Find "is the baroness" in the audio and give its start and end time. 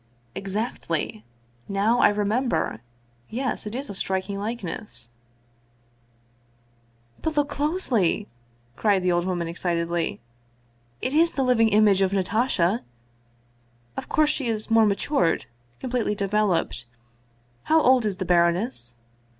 18.03-18.95